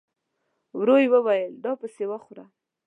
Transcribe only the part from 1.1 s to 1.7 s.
وويل: